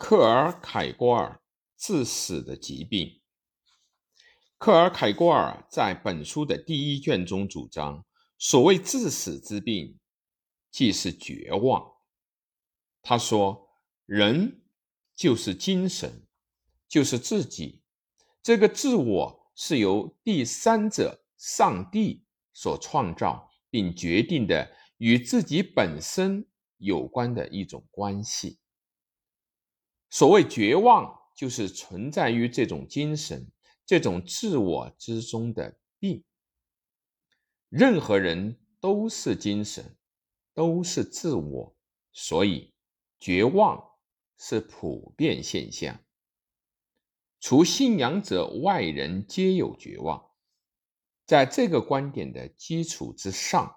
[0.00, 1.42] 克尔凯郭尔
[1.76, 3.20] 致死的疾病。
[4.56, 8.06] 克尔凯郭尔在本书的第一卷中主张，
[8.38, 9.98] 所谓致死之病，
[10.70, 11.96] 即是绝望。
[13.02, 13.70] 他说
[14.06, 14.62] ：“人
[15.16, 16.24] 就是精神，
[16.88, 17.82] 就是自己。
[18.40, 28.60] 这个自我是由第三者上帝所创造并决定的，与自己本身有关的一种关系。”
[30.10, 33.50] 所谓绝望，就是存在于这种精神、
[33.84, 36.24] 这种自我之中的病。
[37.68, 39.96] 任何人都是精神，
[40.54, 41.76] 都是自我，
[42.12, 42.72] 所以
[43.20, 43.82] 绝望
[44.38, 46.00] 是普遍现象。
[47.40, 50.30] 除信仰者外，人皆有绝望。
[51.26, 53.76] 在这个观点的基础之上，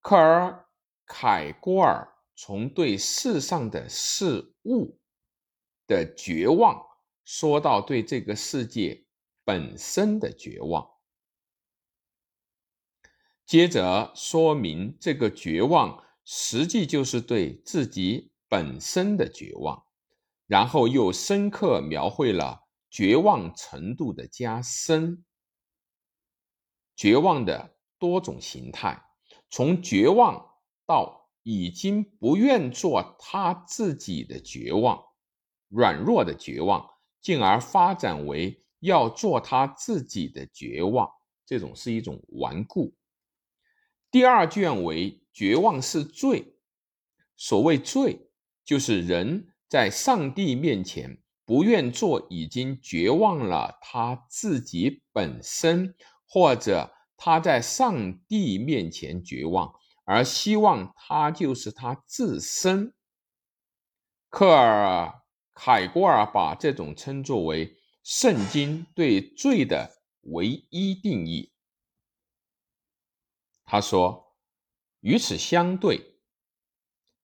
[0.00, 0.66] 克尔
[1.04, 4.96] 凯郭尔从对世上的事物。
[5.90, 6.86] 的绝望，
[7.24, 9.06] 说到对这个世界
[9.42, 10.88] 本身的绝望，
[13.44, 19.84] 接着说明这个绝望实际就是对自己本身的绝望，
[20.46, 25.24] 然后又深刻描绘了绝望程度的加深，
[26.94, 29.02] 绝望的多种形态，
[29.50, 30.54] 从绝望
[30.86, 35.09] 到已经不愿做他自己的绝望。
[35.70, 36.84] 软弱的绝望，
[37.20, 41.08] 进而发展为要做他自己的绝望，
[41.46, 42.94] 这种是一种顽固。
[44.10, 46.56] 第二卷为绝望是罪，
[47.36, 48.30] 所谓罪，
[48.64, 55.94] 就是人在上帝面前不愿做，已经绝望了他自己本身，
[56.26, 59.72] 或者他在上帝面前绝望，
[60.04, 62.92] 而希望他就是他自身。
[64.28, 65.20] 克尔。
[65.62, 71.52] 海郭尔把这种称作为圣经对罪的唯一定义。
[73.66, 74.38] 他说
[75.00, 76.18] ：“与此相对，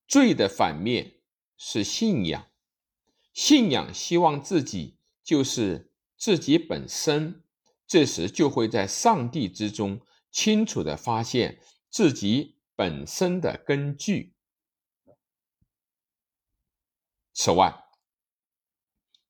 [0.06, 1.22] 罪的反面
[1.56, 2.50] 是信仰。
[3.32, 7.42] 信仰希望自己就是自己本身，
[7.86, 11.58] 这时就会在上帝之中清楚的发现
[11.88, 14.34] 自己本身的根据。
[17.32, 17.84] 此外。”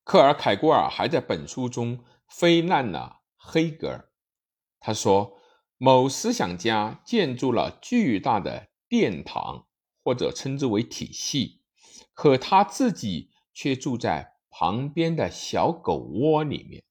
[0.06, 4.08] 克尔凯郭尔还在本书中非难了黑格尔。
[4.78, 5.36] 他说，
[5.78, 9.66] 某思想家建筑了巨大的殿堂，
[10.04, 11.60] 或者称之为体系，
[12.14, 16.84] 可他自己却住在旁边的小狗窝里面。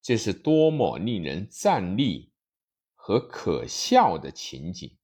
[0.00, 2.32] 这是多么令人战栗
[2.94, 4.96] 和可笑的情景！